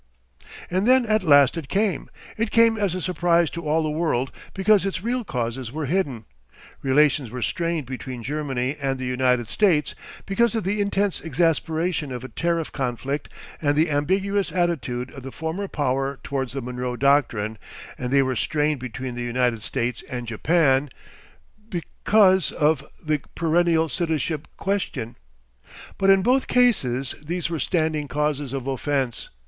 [0.71, 2.09] And then at last it came.
[2.35, 6.25] It came as a surprise to all the world because its real causes were hidden.
[6.81, 9.93] Relations were strained between Germany and the United States
[10.25, 13.29] because of the intense exasperation of a tariff conflict
[13.61, 17.59] and the ambiguous attitude of the former power towards the Monroe Doctrine,
[17.95, 20.89] and they were strained between the United States and Japan
[21.69, 25.15] because of the perennial citizenship question.
[25.99, 29.29] But in both cases these were standing causes of offence.